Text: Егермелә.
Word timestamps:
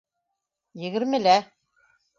Егермелә. 0.87 1.39